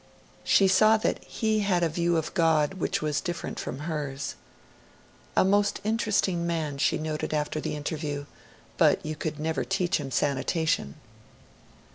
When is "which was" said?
2.73-3.21